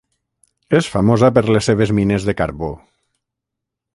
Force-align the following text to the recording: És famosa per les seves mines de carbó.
És 0.79 0.87
famosa 0.93 1.29
per 1.35 1.43
les 1.57 1.69
seves 1.71 1.93
mines 1.99 2.27
de 2.31 2.37
carbó. 2.41 2.73